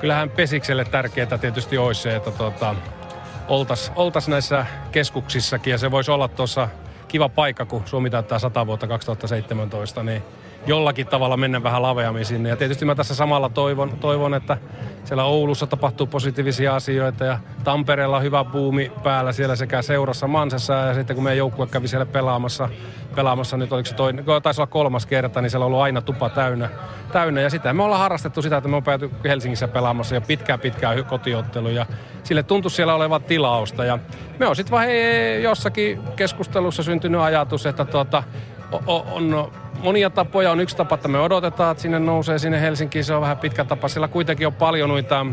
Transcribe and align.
kyllähän 0.00 0.30
Pesikselle 0.30 0.84
tärkeää 0.84 1.38
tietysti 1.40 1.78
olisi 1.78 2.02
se, 2.02 2.16
että 2.16 2.30
tota, 2.30 2.74
oltaisiin 3.48 3.92
oltais 3.96 4.28
näissä 4.28 4.66
keskuksissakin. 4.92 5.70
Ja 5.70 5.78
se 5.78 5.90
voisi 5.90 6.10
olla 6.10 6.28
tuossa 6.28 6.68
kiva 7.08 7.28
paikka, 7.28 7.64
kun 7.64 7.82
Suomi 7.86 8.10
täyttää 8.10 8.38
100 8.38 8.66
vuotta 8.66 8.86
2017, 8.86 10.02
niin 10.02 10.22
jollakin 10.66 11.06
tavalla 11.06 11.36
mennä 11.36 11.62
vähän 11.62 11.82
laveammin 11.82 12.24
sinne. 12.24 12.48
Ja 12.48 12.56
tietysti 12.56 12.84
mä 12.84 12.94
tässä 12.94 13.14
samalla 13.14 13.48
toivon, 13.48 13.98
toivon 14.00 14.34
että 14.34 14.58
siellä 15.04 15.24
Oulussa 15.24 15.66
tapahtuu 15.66 16.06
positiivisia 16.06 16.76
asioita 16.76 17.24
ja 17.24 17.38
Tampereella 17.64 18.16
on 18.16 18.22
hyvä 18.22 18.44
buumi 18.44 18.92
päällä 19.02 19.32
siellä 19.32 19.56
sekä 19.56 19.82
seurassa 19.82 20.26
Mansassa 20.26 20.72
ja 20.72 20.94
sitten 20.94 21.16
kun 21.16 21.24
meidän 21.24 21.38
joukkue 21.38 21.66
kävi 21.66 21.88
siellä 21.88 22.06
pelaamassa, 22.06 22.68
pelaamassa 23.14 23.56
nyt 23.56 23.72
oliko 23.72 23.86
se 23.86 23.94
toinen, 23.94 24.24
taisi 24.42 24.60
olla 24.60 24.70
kolmas 24.70 25.06
kerta, 25.06 25.40
niin 25.40 25.50
siellä 25.50 25.64
on 25.64 25.66
ollut 25.66 25.82
aina 25.82 26.02
tupa 26.02 26.28
täynnä. 26.28 26.68
täynnä. 27.12 27.40
Ja 27.40 27.50
sitä 27.50 27.72
me 27.72 27.82
ollaan 27.82 28.00
harrastettu 28.00 28.42
sitä, 28.42 28.56
että 28.56 28.68
me 28.68 28.76
on 28.76 28.82
pääty 28.82 29.10
Helsingissä 29.24 29.68
pelaamassa 29.68 30.14
jo 30.14 30.20
pitkään 30.20 30.60
pitkään 30.60 31.04
kotiottelu 31.04 31.68
ja 31.68 31.86
sille 32.22 32.42
tuntui 32.42 32.70
siellä 32.70 32.94
olevan 32.94 33.22
tilausta. 33.22 33.84
Ja 33.84 33.98
me 34.38 34.46
on 34.46 34.56
sitten 34.56 34.70
vaan 34.70 34.86
jossakin 35.42 36.00
keskustelussa 36.16 36.82
syntynyt 36.82 37.20
ajatus, 37.20 37.66
että 37.66 37.84
tuota, 37.84 38.22
on 38.86 39.50
monia 39.82 40.10
tapoja. 40.10 40.50
On 40.50 40.60
yksi 40.60 40.76
tapa, 40.76 40.94
että 40.94 41.08
me 41.08 41.18
odotetaan, 41.18 41.70
että 41.72 41.82
sinne 41.82 41.98
nousee 41.98 42.38
sinne 42.38 42.60
Helsinkiin. 42.60 43.04
Se 43.04 43.14
on 43.14 43.22
vähän 43.22 43.38
pitkä 43.38 43.64
tapa. 43.64 43.88
Siellä 43.88 44.08
kuitenkin 44.08 44.46
on 44.46 44.54
paljon 44.54 44.88
noita 44.88 45.26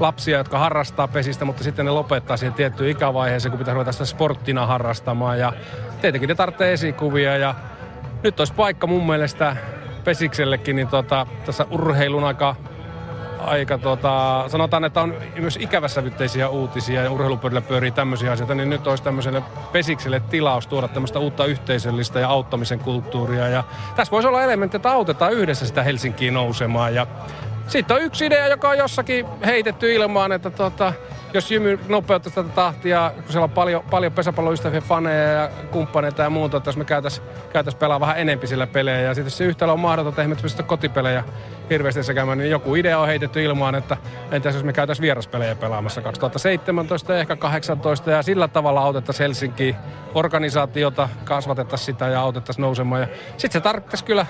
lapsia, 0.00 0.38
jotka 0.38 0.58
harrastaa 0.58 1.08
pesistä, 1.08 1.44
mutta 1.44 1.64
sitten 1.64 1.84
ne 1.84 1.90
lopettaa 1.90 2.36
siihen 2.36 2.54
tiettyyn 2.54 2.90
ikävaiheeseen, 2.90 3.50
kun 3.50 3.58
pitää 3.58 3.74
ruveta 3.74 3.92
sitä 3.92 4.04
sporttina 4.04 4.66
harrastamaan. 4.66 5.38
Ja 5.38 5.52
tietenkin 6.00 6.28
ne 6.28 6.34
tarvitsee 6.34 6.72
esikuvia 6.72 7.36
ja 7.36 7.54
nyt 8.22 8.40
olisi 8.40 8.54
paikka 8.54 8.86
mun 8.86 9.06
mielestä 9.06 9.56
pesiksellekin 10.04 10.76
niin 10.76 10.88
tota, 10.88 11.26
tässä 11.46 11.66
urheilun 11.70 12.24
aika 12.24 12.56
aika 13.48 13.78
tota, 13.78 14.44
sanotaan, 14.48 14.84
että 14.84 15.00
on 15.00 15.14
myös 15.38 15.58
ikäväsävytteisiä 15.60 16.48
uutisia 16.48 17.02
ja 17.02 17.10
urheilupöydillä 17.10 17.60
pyörii 17.60 17.90
tämmöisiä 17.90 18.32
asioita, 18.32 18.54
niin 18.54 18.70
nyt 18.70 18.86
olisi 18.86 19.02
tämmöiselle 19.02 19.42
pesikselle 19.72 20.20
tilaus 20.20 20.66
tuoda 20.66 20.88
tämmöistä 20.88 21.18
uutta 21.18 21.46
yhteisöllistä 21.46 22.20
ja 22.20 22.28
auttamisen 22.28 22.78
kulttuuria. 22.78 23.48
Ja 23.48 23.64
tässä 23.96 24.10
voisi 24.10 24.28
olla 24.28 24.42
elementti, 24.42 24.76
että 24.76 24.90
autetaan 24.90 25.32
yhdessä 25.32 25.66
sitä 25.66 25.82
Helsinkiin 25.82 26.34
nousemaan. 26.34 26.94
Ja 26.94 27.06
sitten 27.66 27.96
on 27.96 28.02
yksi 28.02 28.26
idea, 28.26 28.48
joka 28.48 28.68
on 28.68 28.78
jossakin 28.78 29.26
heitetty 29.46 29.94
ilmaan, 29.94 30.32
että 30.32 30.50
tota, 30.50 30.92
jos 31.34 31.50
Jymy 31.50 31.78
nopeuttaisi 31.88 32.34
tätä 32.34 32.48
tahtia, 32.48 33.12
kun 33.14 33.32
siellä 33.32 33.44
on 33.44 33.50
paljon, 33.50 33.82
paljon 33.90 34.12
pesäpalloystäviä, 34.12 34.80
faneja 34.80 35.28
ja 35.28 35.50
kumppaneita 35.70 36.22
ja 36.22 36.30
muuta, 36.30 36.56
että 36.56 36.68
jos 36.68 36.76
me 36.76 36.84
käytäisiin 36.84 37.26
käytäis 37.52 37.74
pelaa 37.74 38.00
vähän 38.00 38.18
enempi 38.18 38.46
sillä 38.46 38.66
pelejä. 38.66 39.00
Ja 39.00 39.14
sitten 39.14 39.30
se 39.30 39.44
yhtälö 39.44 39.72
on 39.72 39.80
mahdotonta, 39.80 40.22
että 40.22 40.36
me 40.58 40.62
kotipelejä 40.62 41.24
hirveästi 41.70 42.02
sekä 42.02 42.34
niin 42.34 42.50
joku 42.50 42.74
idea 42.74 42.98
on 42.98 43.06
heitetty 43.06 43.44
ilmaan, 43.44 43.74
että 43.74 43.96
entäs 44.30 44.54
jos 44.54 44.64
me 44.64 44.72
käytäisiin 44.72 45.02
vieraspelejä 45.02 45.54
pelaamassa 45.54 46.00
2017 46.00 47.12
ja 47.12 47.18
ehkä 47.18 47.36
2018 47.36 48.10
ja 48.10 48.22
sillä 48.22 48.48
tavalla 48.48 48.80
autettaisiin 48.80 49.24
Helsinki 49.24 49.76
organisaatiota, 50.14 51.08
kasvatettaisiin 51.24 51.86
sitä 51.86 52.08
ja 52.08 52.20
autettaisiin 52.20 52.62
nousemaan. 52.62 53.00
Ja 53.00 53.08
sitten 53.30 53.52
se 53.52 53.60
tarkoittaisi 53.60 54.04
kyllä 54.04 54.26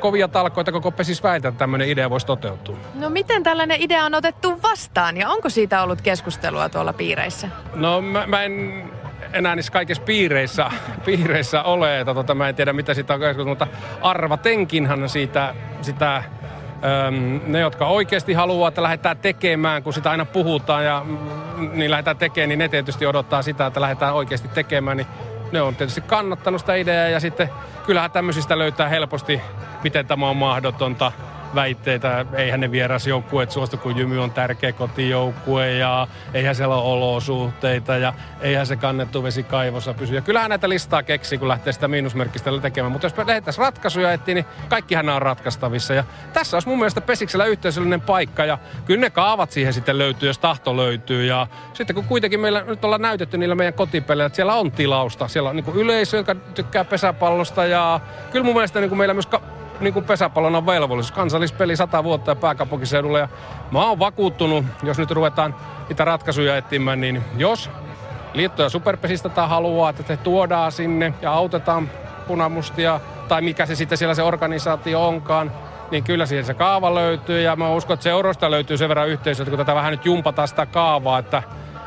kovia 0.00 0.28
talkoita 0.28 0.72
koko 0.72 0.90
pesis 0.90 1.22
väitä, 1.22 1.48
että 1.48 1.58
tämmöinen 1.58 1.88
idea 1.88 2.10
voisi 2.10 2.26
toteutua. 2.26 2.76
No 2.94 3.10
miten 3.10 3.42
tällainen 3.42 3.80
idea 3.80 4.04
on 4.04 4.14
otettu 4.14 4.62
vastaan 4.62 5.16
ja 5.16 5.28
onko 5.28 5.48
siitä 5.48 5.82
ollut 5.82 6.00
keskustelua 6.00 6.33
tuolla 6.72 6.92
piireissä? 6.92 7.48
No 7.74 8.00
mä, 8.00 8.26
mä 8.26 8.42
en 8.42 8.84
enää 9.32 9.56
niissä 9.56 9.72
kaikissa 9.72 10.02
piireissä, 10.02 10.70
piireissä 11.04 11.62
ole, 11.62 12.04
tota, 12.04 12.34
mä 12.34 12.48
en 12.48 12.54
tiedä 12.54 12.72
mitä 12.72 12.94
siitä 12.94 13.14
on 13.14 13.20
keskusteltu, 13.20 13.48
mutta 13.48 13.66
arvatenkinhan 14.02 15.08
siitä, 15.08 15.54
sitä 15.82 16.22
Öm, 17.06 17.40
ne, 17.46 17.60
jotka 17.60 17.86
oikeasti 17.86 18.32
haluaa, 18.32 18.68
että 18.68 18.82
lähdetään 18.82 19.16
tekemään, 19.16 19.82
kun 19.82 19.92
sitä 19.92 20.10
aina 20.10 20.24
puhutaan 20.24 20.84
ja 20.84 21.02
mm, 21.04 21.70
niin 21.72 21.90
lähdetään 21.90 22.16
tekemään, 22.16 22.48
niin 22.48 22.58
ne 22.58 22.68
tietysti 22.68 23.06
odottaa 23.06 23.42
sitä, 23.42 23.66
että 23.66 23.80
lähdetään 23.80 24.14
oikeasti 24.14 24.48
tekemään, 24.48 24.96
niin 24.96 25.06
ne 25.52 25.62
on 25.62 25.76
tietysti 25.76 26.00
kannattanut 26.00 26.60
sitä 26.60 26.74
ideaa 26.74 27.08
ja 27.08 27.20
sitten 27.20 27.50
kyllähän 27.86 28.10
tämmöisistä 28.10 28.58
löytää 28.58 28.88
helposti, 28.88 29.40
miten 29.82 30.06
tämä 30.06 30.28
on 30.28 30.36
mahdotonta 30.36 31.12
väitteitä. 31.54 32.26
Eihän 32.32 32.60
ne 32.60 32.70
vierasjoukkueet 32.70 33.50
suostu, 33.50 33.76
kun 33.76 33.96
Jymy 33.96 34.22
on 34.22 34.30
tärkeä 34.30 34.72
kotijoukkue 34.72 35.72
ja 35.72 36.08
eihän 36.34 36.54
siellä 36.54 36.76
ole 36.76 36.92
olosuhteita 36.92 37.96
ja 37.96 38.12
eihän 38.40 38.66
se 38.66 38.76
kannettu 38.76 39.22
vesi 39.22 39.42
kaivossa 39.42 39.94
pysy. 39.94 40.14
Ja 40.14 40.20
kyllähän 40.20 40.48
näitä 40.48 40.68
listaa 40.68 41.02
keksii, 41.02 41.38
kun 41.38 41.48
lähtee 41.48 41.72
sitä 41.72 41.88
miinusmerkistä 41.88 42.50
tekemään. 42.62 42.92
Mutta 42.92 43.06
jos 43.06 43.16
lähdettäisiin 43.16 43.62
ratkaisuja 43.62 44.12
etsiä, 44.12 44.34
niin 44.34 44.46
kaikkihan 44.68 45.08
on 45.08 45.22
ratkaistavissa. 45.22 45.94
Ja 45.94 46.04
tässä 46.32 46.56
olisi 46.56 46.68
mun 46.68 46.78
mielestä 46.78 47.00
Pesiksellä 47.00 47.44
yhteisöllinen 47.44 48.00
paikka 48.00 48.44
ja 48.44 48.58
kyllä 48.84 49.00
ne 49.00 49.10
kaavat 49.10 49.50
siihen 49.50 49.72
sitten 49.72 49.98
löytyy, 49.98 50.28
jos 50.28 50.38
tahto 50.38 50.76
löytyy. 50.76 51.24
Ja 51.24 51.46
sitten 51.72 51.94
kun 51.94 52.04
kuitenkin 52.04 52.40
meillä 52.40 52.62
nyt 52.62 52.84
ollaan 52.84 53.02
näytetty 53.02 53.38
niillä 53.38 53.54
meidän 53.54 53.74
kotipeleillä, 53.74 54.26
että 54.26 54.36
siellä 54.36 54.54
on 54.54 54.72
tilausta. 54.72 55.28
Siellä 55.28 55.50
on 55.50 55.56
niin 55.56 55.74
yleisö, 55.74 56.16
joka 56.16 56.34
tykkää 56.34 56.84
pesäpallosta 56.84 57.64
ja 57.64 58.00
kyllä 58.32 58.44
mun 58.44 58.54
mielestä 58.54 58.80
niin 58.80 58.96
meillä 58.96 59.14
myös 59.14 59.28
niin 59.80 59.94
kuin 59.94 60.04
pesäpallon 60.04 60.54
on 60.54 60.66
velvollisuus. 60.66 61.12
Kansallispeli 61.12 61.76
100 61.76 62.04
vuotta 62.04 62.30
ja 62.30 62.36
pääkaupunkiseudulla. 62.36 63.18
Ja 63.18 63.28
mä 63.70 63.84
oon 63.84 63.98
vakuuttunut, 63.98 64.64
jos 64.82 64.98
nyt 64.98 65.10
ruvetaan 65.10 65.54
niitä 65.88 66.04
ratkaisuja 66.04 66.56
etsimään, 66.56 67.00
niin 67.00 67.22
jos 67.36 67.70
liitto- 68.34 68.62
ja 68.62 68.68
superpesistä 68.68 69.28
tai 69.28 69.48
haluaa, 69.48 69.90
että 69.90 70.02
te 70.02 70.16
tuodaan 70.16 70.72
sinne 70.72 71.14
ja 71.22 71.32
autetaan 71.32 71.90
punamustia 72.26 73.00
tai 73.28 73.42
mikä 73.42 73.66
se 73.66 73.74
sitten 73.74 73.98
siellä 73.98 74.14
se 74.14 74.22
organisaatio 74.22 75.06
onkaan, 75.06 75.52
niin 75.90 76.04
kyllä 76.04 76.26
siihen 76.26 76.44
se 76.44 76.54
kaava 76.54 76.94
löytyy 76.94 77.40
ja 77.40 77.56
mä 77.56 77.70
uskon, 77.70 77.94
että 77.94 78.04
seuroista 78.04 78.50
löytyy 78.50 78.76
sen 78.76 78.88
verran 78.88 79.08
yhteisöä, 79.08 79.46
kun 79.46 79.58
tätä 79.58 79.74
vähän 79.74 79.90
nyt 79.90 80.06
jumpataan 80.06 80.48
sitä 80.48 80.66
kaavaa, 80.66 81.18
että, 81.18 81.42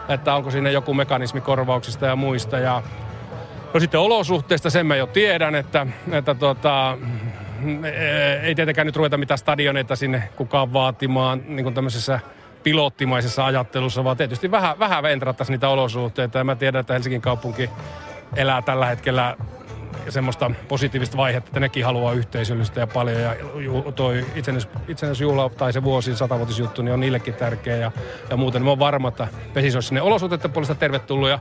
että 0.09 0.35
onko 0.35 0.51
sinne 0.51 0.71
joku 0.71 0.93
mekanismi 0.93 1.41
korvauksista 1.41 2.05
ja 2.05 2.15
muista. 2.15 2.59
Ja, 2.59 2.81
no 3.73 3.79
sitten 3.79 3.99
olosuhteista 3.99 4.69
sen 4.69 4.85
mä 4.85 4.95
jo 4.95 5.07
tiedän, 5.07 5.55
että, 5.55 5.87
että 6.11 6.35
tota, 6.35 6.97
ei 8.41 8.55
tietenkään 8.55 8.85
nyt 8.85 8.95
ruveta 8.95 9.17
mitään 9.17 9.37
stadioneita 9.37 9.95
sinne 9.95 10.29
kukaan 10.35 10.73
vaatimaan 10.73 11.41
niin 11.47 11.63
kuin 11.63 11.75
tämmöisessä 11.75 12.19
pilottimaisessa 12.63 13.45
ajattelussa, 13.45 14.03
vaan 14.03 14.17
tietysti 14.17 14.51
vähän, 14.51 14.79
vähän 14.79 15.03
ventrattaisiin 15.03 15.53
niitä 15.53 15.69
olosuhteita. 15.69 16.37
Ja 16.37 16.43
mä 16.43 16.55
tiedän, 16.55 16.79
että 16.79 16.93
Helsingin 16.93 17.21
kaupunki 17.21 17.69
elää 18.35 18.61
tällä 18.61 18.85
hetkellä 18.85 19.37
semmoista 20.09 20.51
positiivista 20.67 21.17
vaihetta, 21.17 21.49
että 21.49 21.59
nekin 21.59 21.85
haluaa 21.85 22.13
yhteisöllistä 22.13 22.79
ja 22.79 22.87
paljon. 22.87 23.21
Ja 23.21 23.35
toi 23.95 24.25
itsenäisyysjuhla 24.87 25.49
tai 25.49 25.73
se 25.73 25.83
vuosi 25.83 26.15
satavuotisjuttu, 26.15 26.81
niin 26.81 26.93
on 26.93 26.99
niillekin 26.99 27.33
tärkeä. 27.33 27.75
Ja, 27.75 27.91
ja 28.29 28.37
muuten 28.37 28.63
mä 28.63 28.69
oon 28.69 28.79
varma, 28.79 29.07
että 29.07 29.27
Pesis 29.53 29.75
olisi 29.75 29.87
sinne 29.87 30.01
olosuhteiden 30.01 30.51
puolesta 30.51 30.75
tervetullut. 30.75 31.29
Ja 31.29 31.39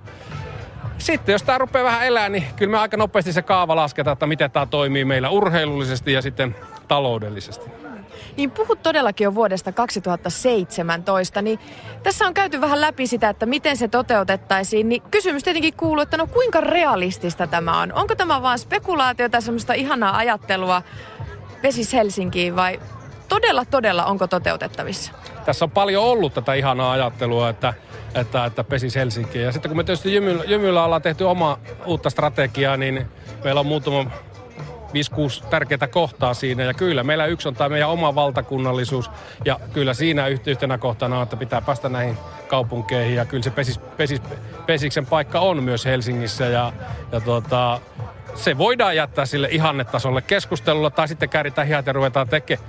sitten 0.99 1.33
jos 1.33 1.43
tämä 1.43 1.59
rupeaa 1.59 1.85
vähän 1.85 2.07
elää, 2.07 2.29
niin 2.29 2.45
kyllä 2.57 2.71
me 2.71 2.79
aika 2.79 2.97
nopeasti 2.97 3.33
se 3.33 3.43
kaava 3.43 3.77
lasketaan, 3.77 4.13
että 4.13 4.27
miten 4.27 4.51
tämä 4.51 4.67
toimii 4.67 5.05
meillä 5.05 5.31
urheilullisesti 5.31 6.13
ja 6.13 6.23
sitten 6.23 6.57
taloudellisesti. 6.89 7.71
Niin 8.37 8.51
puhut 8.51 8.83
todellakin 8.83 9.25
jo 9.25 9.35
vuodesta 9.35 9.73
2017, 9.73 11.43
niin 11.43 11.59
tässä 12.03 12.27
on 12.27 12.35
käyty 12.35 12.61
vähän 12.61 12.81
läpi 12.81 13.07
sitä, 13.07 13.29
että 13.29 13.47
miten 13.47 13.77
se 13.77 13.89
toteutettaisiin, 13.89 14.89
niin 14.89 15.03
kysymys 15.11 15.43
tietenkin 15.43 15.75
kuuluu, 15.75 16.03
että 16.03 16.17
no 16.17 16.27
kuinka 16.27 16.61
realistista 16.61 17.47
tämä 17.47 17.81
on? 17.81 17.93
Onko 17.93 18.15
tämä 18.15 18.43
vain 18.43 18.59
spekulaatiota, 18.59 19.41
semmoista 19.41 19.73
ihanaa 19.73 20.17
ajattelua 20.17 20.83
Vesis 21.63 21.93
Helsinkiin 21.93 22.57
vai 22.57 22.81
todella, 23.29 23.65
todella 23.65 24.05
onko 24.05 24.27
toteutettavissa? 24.27 25.13
Tässä 25.45 25.65
on 25.65 25.71
paljon 25.71 26.05
ollut 26.05 26.35
tätä 26.35 26.55
ihanaa 26.55 26.93
ajattelua, 26.93 27.49
että 27.49 27.75
että, 28.17 28.45
että 28.45 28.65
pesis 28.65 28.95
Helsinkiin. 28.95 29.45
Ja 29.45 29.53
sitten 29.53 29.71
kun 29.71 29.77
me 29.77 29.85
tietysti 29.85 30.15
Jymyllä, 30.15 30.45
Jymyllä 30.45 30.85
ollaan 30.85 31.03
tehty 31.03 31.25
oma 31.25 31.59
uutta 31.87 32.11
strategiaa, 32.11 32.77
niin 32.77 33.07
meillä 33.45 33.61
on 33.61 33.67
muutama 33.67 34.11
5-6 35.43 35.47
tärkeää 35.51 35.89
kohtaa 35.91 36.35
siinä. 36.35 36.63
Ja 36.63 36.75
kyllä, 36.75 37.05
meillä 37.05 37.27
yksi 37.27 37.49
on 37.49 37.55
tämä 37.55 37.69
meidän 37.69 37.89
oma 37.89 38.15
valtakunnallisuus. 38.15 39.11
Ja 39.45 39.61
kyllä 39.73 39.95
siinä 39.95 40.27
yhtenä 40.27 40.79
kohtana 40.79 41.17
on, 41.17 41.23
että 41.23 41.37
pitää 41.37 41.61
päästä 41.61 41.89
näihin 41.89 42.19
kaupunkeihin. 42.49 43.17
Ja 43.17 43.25
kyllä 43.25 43.43
se 43.43 43.51
pesis, 43.51 43.79
pesis, 43.79 44.23
pesiksen 44.67 45.07
paikka 45.07 45.41
on 45.41 45.63
myös 45.63 45.85
Helsingissä. 45.85 46.45
Ja, 46.45 46.73
ja 47.13 47.21
tuota, 47.21 47.81
se 48.35 48.59
voidaan 48.59 48.97
jättää 48.97 49.27
sille 49.27 49.49
ihannetasolle 49.51 50.23
keskustelulla 50.23 50.91
tai 50.91 51.09
sitten 51.09 51.29
kääritään 51.29 51.67
hihat 51.67 51.87
ja 51.87 51.93
ruvetaan 51.93 52.29
tekemään 52.29 52.69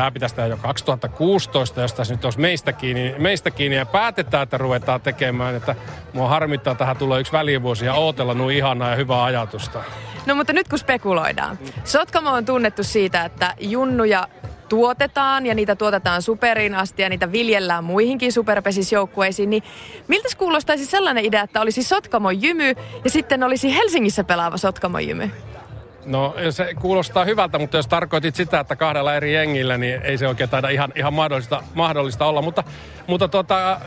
tämä 0.00 0.10
pitäisi 0.10 0.34
tehdä 0.34 0.48
jo 0.48 0.56
2016, 0.56 1.80
jos 1.80 1.92
tässä 1.92 2.14
nyt 2.14 2.24
olisi 2.24 2.40
meistä 2.40 2.72
kiinni, 2.72 3.14
meistä 3.18 3.50
kiinni 3.50 3.76
ja 3.76 3.86
päätetään, 3.86 4.42
että 4.42 4.58
ruvetaan 4.58 5.00
tekemään. 5.00 5.54
Että 5.54 5.74
mua 6.12 6.28
harmittaa, 6.28 6.74
tähän 6.74 6.96
tulee 6.96 7.20
yksi 7.20 7.32
välivuosi 7.32 7.86
ja 7.86 7.94
ootella 7.94 8.34
nuo 8.34 8.48
ihanaa 8.48 8.90
ja 8.90 8.96
hyvää 8.96 9.24
ajatusta. 9.24 9.82
No 10.26 10.34
mutta 10.34 10.52
nyt 10.52 10.68
kun 10.68 10.78
spekuloidaan. 10.78 11.58
Sotkamo 11.84 12.30
on 12.30 12.44
tunnettu 12.44 12.84
siitä, 12.84 13.24
että 13.24 13.54
junnuja 13.60 14.28
tuotetaan 14.68 15.46
ja 15.46 15.54
niitä 15.54 15.76
tuotetaan 15.76 16.22
superiin 16.22 16.74
asti 16.74 17.02
ja 17.02 17.08
niitä 17.08 17.32
viljellään 17.32 17.84
muihinkin 17.84 18.32
superpesisjoukkueisiin, 18.32 19.50
niin 19.50 19.62
miltä 20.08 20.28
kuulostaisi 20.36 20.86
sellainen 20.86 21.24
idea, 21.24 21.42
että 21.42 21.60
olisi 21.60 21.82
Sotkamo 21.82 22.30
jymy 22.30 22.74
ja 23.04 23.10
sitten 23.10 23.42
olisi 23.42 23.74
Helsingissä 23.76 24.24
pelaava 24.24 24.56
Sotkamo 24.56 24.98
jymy? 24.98 25.30
No 26.04 26.34
se 26.50 26.74
kuulostaa 26.80 27.24
hyvältä, 27.24 27.58
mutta 27.58 27.76
jos 27.76 27.86
tarkoitit 27.86 28.34
sitä, 28.34 28.60
että 28.60 28.76
kahdella 28.76 29.14
eri 29.14 29.34
jengillä, 29.34 29.78
niin 29.78 30.02
ei 30.02 30.18
se 30.18 30.28
oikein 30.28 30.50
taida 30.50 30.68
ihan, 30.68 30.92
ihan 30.96 31.14
mahdollista, 31.14 31.62
mahdollista 31.74 32.26
olla. 32.26 32.42
Mutta, 32.42 32.64
mutta 33.06 33.28
tota, 33.28 33.80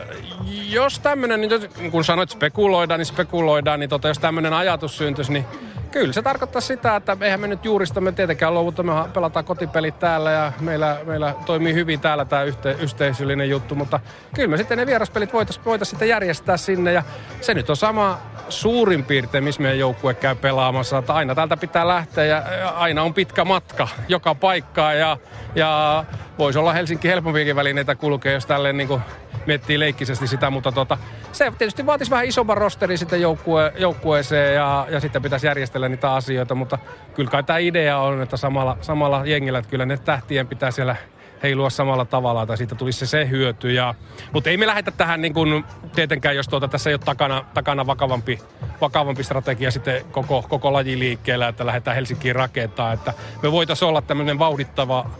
jos 0.68 0.98
tämmöinen, 0.98 1.40
niin 1.40 1.90
kun 1.90 2.04
sanoit 2.04 2.30
spekuloidaan, 2.30 3.00
niin 3.00 3.06
spekuloidaan, 3.06 3.80
niin 3.80 3.90
tota, 3.90 4.08
jos 4.08 4.18
tämmöinen 4.18 4.52
ajatus 4.52 4.98
syntyisi, 4.98 5.32
niin 5.32 5.44
kyllä 5.94 6.12
se 6.12 6.22
tarkoittaa 6.22 6.60
sitä, 6.60 6.96
että 6.96 7.16
eihän 7.20 7.40
me 7.40 7.46
nyt 7.46 7.64
juuristamme 7.64 8.12
tietenkään 8.12 8.54
luovuta, 8.54 8.82
me 8.82 8.92
pelataan 9.12 9.44
kotipelit 9.44 9.98
täällä 9.98 10.30
ja 10.30 10.52
meillä, 10.60 10.98
meillä 11.06 11.34
toimii 11.46 11.74
hyvin 11.74 12.00
täällä 12.00 12.24
tämä 12.24 12.42
yhte, 12.42 12.76
yhteisöllinen 12.80 13.50
juttu, 13.50 13.74
mutta 13.74 14.00
kyllä 14.34 14.48
me 14.48 14.56
sitten 14.56 14.78
ne 14.78 14.86
vieraspelit 14.86 15.32
voitaisiin 15.32 15.64
voitais 15.64 15.90
sitten 15.90 16.08
järjestää 16.08 16.56
sinne 16.56 16.92
ja 16.92 17.02
se 17.40 17.54
nyt 17.54 17.70
on 17.70 17.76
sama 17.76 18.20
suurin 18.48 19.04
piirtein, 19.04 19.44
missä 19.44 19.62
meidän 19.62 19.78
joukkue 19.78 20.14
käy 20.14 20.34
pelaamassa, 20.34 20.98
että 20.98 21.14
aina 21.14 21.34
täältä 21.34 21.56
pitää 21.56 21.88
lähteä 21.88 22.24
ja 22.24 22.42
aina 22.76 23.02
on 23.02 23.14
pitkä 23.14 23.44
matka 23.44 23.88
joka 24.08 24.34
paikkaa 24.34 24.94
ja, 24.94 25.16
ja 25.54 26.04
voisi 26.38 26.58
olla 26.58 26.72
Helsinki 26.72 27.08
helpompiakin 27.08 27.56
välineitä 27.56 27.94
kulkea, 27.94 28.32
jos 28.32 28.46
tälleen 28.46 28.76
niin 28.76 28.88
kuin 28.88 29.02
miettii 29.46 29.78
leikkisesti 29.78 30.26
sitä, 30.26 30.50
mutta 30.50 30.72
tota, 30.72 30.98
se 31.32 31.52
tietysti 31.58 31.86
vaatisi 31.86 32.10
vähän 32.10 32.26
isomman 32.26 32.56
rosterin 32.56 32.98
sitten 32.98 33.20
joukkue, 33.20 33.72
joukkueeseen 33.76 34.54
ja, 34.54 34.86
ja 34.90 35.00
sitten 35.00 35.22
pitäisi 35.22 35.46
järjestellä 35.46 35.88
niitä 35.88 36.12
asioita, 36.12 36.54
mutta 36.54 36.78
kyllä 37.14 37.30
kai 37.30 37.42
tämä 37.42 37.58
idea 37.58 37.98
on, 37.98 38.22
että 38.22 38.36
samalla, 38.36 38.76
samalla 38.80 39.26
jengillä, 39.26 39.58
että 39.58 39.70
kyllä 39.70 39.86
ne 39.86 39.96
tähtien 39.96 40.46
pitää 40.46 40.70
siellä 40.70 40.96
heilua 41.44 41.70
samalla 41.70 42.04
tavalla, 42.04 42.46
tai 42.46 42.56
siitä 42.56 42.74
tulisi 42.74 42.98
se, 42.98 43.06
se 43.06 43.28
hyöty. 43.30 43.72
Ja, 43.72 43.94
mutta 44.32 44.50
ei 44.50 44.56
me 44.56 44.66
lähdetä 44.66 44.90
tähän 44.90 45.22
niin 45.22 45.34
kuin, 45.34 45.64
tietenkään, 45.94 46.36
jos 46.36 46.48
tuota, 46.48 46.68
tässä 46.68 46.90
ei 46.90 46.94
ole 46.94 47.00
takana, 47.04 47.44
takana 47.54 47.86
vakavampi, 47.86 48.38
vakavampi 48.80 49.24
strategia 49.24 49.70
sitten 49.70 50.04
koko, 50.12 50.44
koko 50.48 50.72
laji 50.72 50.98
liikkeellä, 50.98 51.48
että 51.48 51.66
lähdetään 51.66 51.94
Helsinkiin 51.94 52.36
rakentaa. 52.36 52.92
Että 52.92 53.12
me 53.42 53.52
voitaisiin 53.52 53.88
olla 53.88 54.02
tämmöinen 54.02 54.38
vauhdittava 54.38 55.10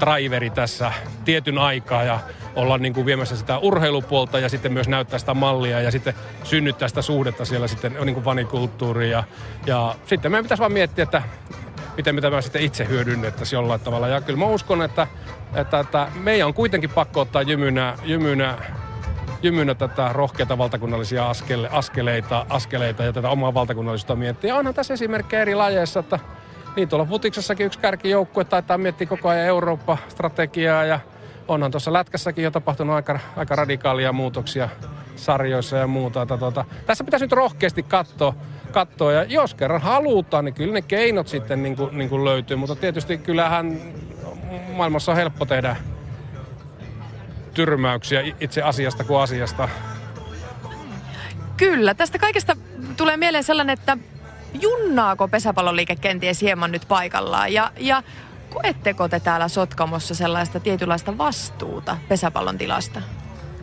driveri 0.00 0.50
tässä 0.50 0.92
tietyn 1.24 1.58
aikaa 1.58 2.04
ja 2.04 2.20
olla 2.56 2.78
niin 2.78 2.92
kuin 2.92 3.06
viemässä 3.06 3.36
sitä 3.36 3.58
urheilupuolta 3.58 4.38
ja 4.38 4.48
sitten 4.48 4.72
myös 4.72 4.88
näyttää 4.88 5.18
sitä 5.18 5.34
mallia 5.34 5.80
ja 5.80 5.90
sitten 5.90 6.14
synnyttää 6.44 6.88
sitä 6.88 7.02
suhdetta 7.02 7.44
siellä 7.44 7.68
sitten 7.68 7.96
niin 8.04 8.14
kuin 8.14 8.24
vanikulttuuriin. 8.24 9.10
Ja, 9.10 9.24
ja 9.66 9.94
sitten 10.06 10.30
meidän 10.30 10.44
pitäisi 10.44 10.60
vaan 10.60 10.72
miettiä, 10.72 11.02
että 11.02 11.22
miten 11.96 12.14
me 12.14 12.20
tämä 12.20 12.40
sitten 12.40 12.62
itse 12.62 12.88
hyödynnettäisiin 12.88 13.56
jollain 13.56 13.80
tavalla. 13.80 14.08
Ja 14.08 14.20
kyllä 14.20 14.38
mä 14.38 14.46
uskon, 14.46 14.82
että, 14.82 15.06
että, 15.54 15.78
että 15.78 16.08
meidän 16.14 16.46
on 16.46 16.54
kuitenkin 16.54 16.90
pakko 16.90 17.20
ottaa 17.20 17.42
jymynä, 17.42 17.96
jymynä 18.04 18.58
jymynä 19.42 19.74
tätä 19.74 20.10
rohkeita 20.12 20.58
valtakunnallisia 20.58 21.30
askele, 21.30 21.68
askeleita, 21.72 22.46
askeleita 22.48 23.04
ja 23.04 23.12
tätä 23.12 23.28
omaa 23.28 23.54
valtakunnallista 23.54 24.16
miettiä. 24.16 24.48
Ja 24.48 24.56
onhan 24.56 24.74
tässä 24.74 24.94
esimerkkejä 24.94 25.42
eri 25.42 25.54
lajeissa, 25.54 26.00
että 26.00 26.18
niin 26.76 26.88
tuolla 26.88 27.06
futiksessakin 27.06 27.66
yksi 27.66 27.78
kärkijoukkue 27.78 28.44
taitaa 28.44 28.78
miettiä 28.78 29.06
koko 29.06 29.28
ajan 29.28 29.46
Eurooppa-strategiaa 29.46 30.84
ja 30.84 31.00
onhan 31.48 31.70
tuossa 31.70 31.92
lätkässäkin 31.92 32.44
jo 32.44 32.50
tapahtunut 32.50 32.96
aika, 32.96 33.18
aika 33.36 33.56
radikaalia 33.56 34.12
muutoksia 34.12 34.68
sarjoissa 35.16 35.76
ja 35.76 35.86
muuta. 35.86 36.26
Tuota, 36.26 36.64
tässä 36.86 37.04
pitäisi 37.04 37.24
nyt 37.24 37.32
rohkeasti 37.32 37.82
katsoa, 37.82 38.34
katsoa 38.72 39.12
ja 39.12 39.24
jos 39.24 39.54
kerran 39.54 39.80
halutaan, 39.80 40.44
niin 40.44 40.54
kyllä 40.54 40.72
ne 40.72 40.82
keinot 40.82 41.28
sitten 41.28 41.62
niin 41.62 41.76
kuin, 41.76 41.98
niin 41.98 42.08
kuin 42.08 42.24
löytyy, 42.24 42.56
mutta 42.56 42.76
tietysti 42.76 43.18
kyllähän 43.18 43.78
maailmassa 44.72 45.12
on 45.12 45.16
helppo 45.16 45.46
tehdä 45.46 45.76
tyrmäyksiä 47.54 48.22
itse 48.40 48.62
asiasta 48.62 49.04
kuin 49.04 49.20
asiasta. 49.20 49.68
Kyllä, 51.56 51.94
tästä 51.94 52.18
kaikesta 52.18 52.56
tulee 52.96 53.16
mieleen 53.16 53.44
sellainen, 53.44 53.72
että 53.72 53.98
junnaako 54.54 55.28
pesäpalloliike 55.28 55.96
kenties 55.96 56.40
hieman 56.40 56.72
nyt 56.72 56.82
paikallaan 56.88 57.52
ja, 57.52 57.70
ja 57.76 58.02
koetteko 58.50 59.08
te 59.08 59.20
täällä 59.20 59.48
Sotkamossa 59.48 60.14
sellaista 60.14 60.60
tietynlaista 60.60 61.18
vastuuta 61.18 61.96
pesäpallon 62.08 62.58
tilasta? 62.58 63.02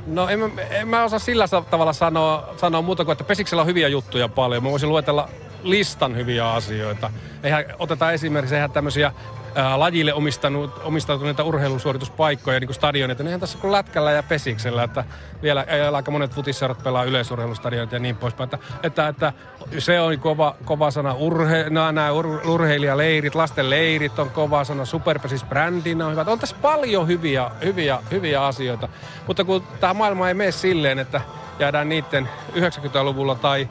No 0.07 0.29
en, 0.29 0.51
en 0.69 0.87
mä 0.87 1.03
osaa 1.03 1.19
sillä 1.19 1.45
tavalla 1.69 1.93
sanoa, 1.93 2.53
sanoa 2.57 2.81
muuta 2.81 3.05
kuin, 3.05 3.13
että 3.13 3.23
Pesiksellä 3.23 3.61
on 3.61 3.67
hyviä 3.67 3.87
juttuja 3.87 4.29
paljon. 4.29 4.63
Mä 4.63 4.71
voisin 4.71 4.89
luetella 4.89 5.29
listan 5.63 6.15
hyviä 6.15 6.51
asioita. 6.51 7.11
Eihän, 7.43 7.65
otetaan 7.79 8.13
esimerkiksi 8.13 8.55
eihän 8.55 8.71
tämmöisiä 8.71 9.11
ää, 9.55 9.79
lajille 9.79 10.13
omistanut, 10.13 10.81
omistautuneita 10.83 11.43
urheilusuorituspaikkoja, 11.43 12.59
niin 12.59 12.67
kuin 12.67 12.75
stadionit. 12.75 13.21
Eihän 13.21 13.39
tässä 13.39 13.57
kuin 13.57 13.71
lätkällä 13.71 14.11
ja 14.11 14.23
pesiksellä, 14.23 14.83
että 14.83 15.03
vielä 15.41 15.65
aika 15.95 16.11
monet 16.11 16.31
futisseurat 16.31 16.83
pelaa 16.83 17.03
yleisurheilustadionit 17.03 17.91
ja 17.91 17.99
niin 17.99 18.17
poispäin. 18.17 18.49
Että, 18.53 18.59
että, 18.83 19.07
että 19.07 19.33
se 19.77 19.99
on 19.99 20.19
kova, 20.19 20.55
kova 20.65 20.91
sana. 20.91 21.13
Urhe, 21.13 21.69
nämä 21.69 22.11
ur, 22.11 22.27
urheilijaleirit, 22.47 23.35
lasten 23.35 23.69
leirit 23.69 24.19
on 24.19 24.29
kova 24.29 24.63
sana. 24.63 24.85
Superpesis 24.85 25.43
brändinä 25.43 26.05
on 26.05 26.11
hyvä. 26.11 26.25
On 26.27 26.39
tässä 26.39 26.55
paljon 26.61 27.07
hyviä, 27.07 27.51
hyviä, 27.63 27.99
hyviä 28.11 28.45
asioita. 28.45 28.89
Mutta 29.27 29.43
kun 29.43 29.63
tämä 29.79 29.93
maailma 29.93 30.27
ei 30.27 30.33
mene 30.33 30.51
silleen, 30.51 30.99
että 30.99 31.21
jäädään 31.59 31.89
niiden 31.89 32.29
90-luvulla 32.53 33.35
tai 33.35 33.69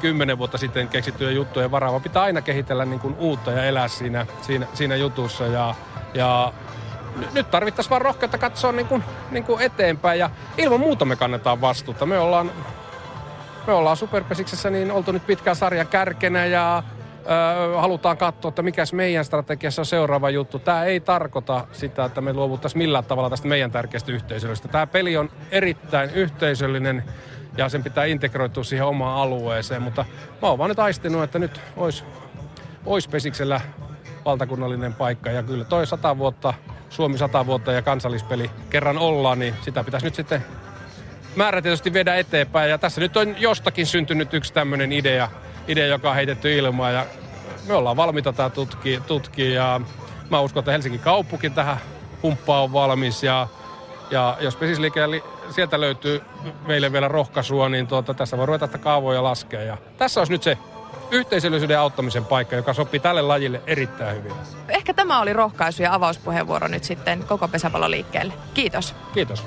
kymmenen 0.00 0.38
vuotta 0.38 0.58
sitten 0.58 0.88
keksittyjä 0.88 1.30
juttuja 1.30 1.70
varaa, 1.70 1.90
vaan 1.90 2.02
pitää 2.02 2.22
aina 2.22 2.40
kehitellä 2.40 2.84
niin 2.84 3.00
kuin 3.00 3.14
uutta 3.18 3.50
ja 3.50 3.64
elää 3.64 3.88
siinä, 3.88 4.26
siinä, 4.42 4.66
siinä 4.74 4.96
jutussa. 4.96 5.44
Ja, 5.46 5.74
ja 6.14 6.52
nyt 7.32 7.50
tarvittaisiin 7.50 7.90
vaan 7.90 8.02
rohkeutta 8.02 8.38
katsoa 8.38 8.72
niin 8.72 8.86
kuin, 8.86 9.04
niin 9.30 9.44
kuin 9.44 9.62
eteenpäin 9.62 10.18
ja 10.18 10.30
ilman 10.58 10.80
muuta 10.80 11.04
me 11.04 11.16
kannetaan 11.16 11.60
vastuuta. 11.60 12.06
Me 12.06 12.18
ollaan, 12.18 12.50
me 13.66 13.72
ollaan 13.72 13.96
Superpesiksessä 13.96 14.70
niin 14.70 14.90
oltu 14.90 15.12
nyt 15.12 15.26
pitkään 15.26 15.56
sarjan 15.56 15.86
kärkenä 15.86 16.46
ja 16.46 16.82
ö, 16.82 17.80
halutaan 17.80 18.16
katsoa, 18.16 18.48
että 18.48 18.62
mikä 18.62 18.82
meidän 18.92 19.24
strategiassa 19.24 19.82
on 19.82 19.86
seuraava 19.86 20.30
juttu. 20.30 20.58
Tämä 20.58 20.84
ei 20.84 21.00
tarkoita 21.00 21.66
sitä, 21.72 22.04
että 22.04 22.20
me 22.20 22.32
luovuttaisiin 22.32 22.78
millään 22.78 23.04
tavalla 23.04 23.30
tästä 23.30 23.48
meidän 23.48 23.70
tärkeästä 23.70 24.12
yhteisöllisestä. 24.12 24.68
Tämä 24.68 24.86
peli 24.86 25.16
on 25.16 25.30
erittäin 25.50 26.10
yhteisöllinen 26.10 27.04
ja 27.56 27.68
sen 27.68 27.82
pitää 27.84 28.04
integroitua 28.04 28.64
siihen 28.64 28.86
omaan 28.86 29.20
alueeseen. 29.20 29.82
Mutta 29.82 30.04
mä 30.42 30.48
oon 30.48 30.58
vaan 30.58 30.68
nyt 30.68 30.78
aistinut, 30.78 31.22
että 31.22 31.38
nyt 31.38 31.60
olisi, 31.76 32.04
olisi 32.86 33.08
Pesiksellä 33.08 33.60
valtakunnallinen 34.24 34.94
paikka. 34.94 35.30
Ja 35.30 35.42
kyllä 35.42 35.64
toi 35.64 35.86
sata 35.86 36.18
vuotta, 36.18 36.54
Suomi 36.90 37.18
sata 37.18 37.46
vuotta 37.46 37.72
ja 37.72 37.82
kansallispeli 37.82 38.50
kerran 38.70 38.98
ollaan, 38.98 39.38
niin 39.38 39.54
sitä 39.60 39.84
pitäisi 39.84 40.06
nyt 40.06 40.14
sitten 40.14 40.44
määrätietoisesti 41.36 41.92
viedä 41.92 42.16
eteenpäin. 42.16 42.70
Ja 42.70 42.78
tässä 42.78 43.00
nyt 43.00 43.16
on 43.16 43.40
jostakin 43.40 43.86
syntynyt 43.86 44.34
yksi 44.34 44.52
tämmöinen 44.52 44.92
idea, 44.92 45.28
idea, 45.68 45.86
joka 45.86 46.10
on 46.10 46.16
heitetty 46.16 46.56
ilmaan. 46.56 46.94
Ja 46.94 47.06
me 47.68 47.74
ollaan 47.74 47.96
valmiita 47.96 48.32
tämä 48.32 48.50
tutkia, 48.50 49.00
tutkia 49.00 49.50
ja 49.50 49.80
mä 50.30 50.40
uskon, 50.40 50.60
että 50.60 50.72
Helsingin 50.72 51.00
kaupunki 51.00 51.50
tähän 51.50 51.76
humppaa 52.22 52.62
on 52.62 52.72
valmis 52.72 53.22
ja 53.22 53.48
ja 54.10 54.36
jos 54.40 54.56
pesisliike 54.56 55.00
sieltä 55.50 55.80
löytyy 55.80 56.22
meille 56.66 56.92
vielä 56.92 57.08
rohkaisua, 57.08 57.68
niin 57.68 57.86
tuota, 57.86 58.14
tässä 58.14 58.38
voi 58.38 58.46
ruveta 58.46 58.78
kaavoja 58.78 59.22
laskea. 59.22 59.62
Ja 59.62 59.76
tässä 59.98 60.20
olisi 60.20 60.32
nyt 60.32 60.42
se 60.42 60.58
yhteisöllisyyden 61.10 61.78
auttamisen 61.78 62.24
paikka, 62.24 62.56
joka 62.56 62.74
sopii 62.74 63.00
tälle 63.00 63.22
lajille 63.22 63.60
erittäin 63.66 64.16
hyvin. 64.16 64.32
Ehkä 64.68 64.94
tämä 64.94 65.20
oli 65.20 65.32
rohkaisu 65.32 65.82
ja 65.82 65.94
avauspuheenvuoro 65.94 66.68
nyt 66.68 66.84
sitten 66.84 67.24
koko 67.24 67.48
pesäpalloliikkeelle. 67.48 68.32
Kiitos. 68.54 68.94
Kiitos. 69.14 69.44